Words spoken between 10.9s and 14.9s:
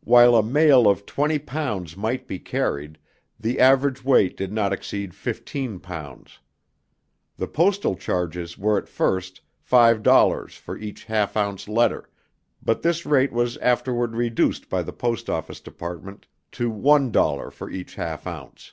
half ounce letter, but this rate was afterward reduced by